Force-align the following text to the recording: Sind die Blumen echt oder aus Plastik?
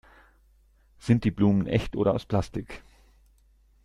Sind 0.97 1.25
die 1.25 1.29
Blumen 1.29 1.67
echt 1.67 1.95
oder 1.95 2.15
aus 2.15 2.25
Plastik? 2.25 2.81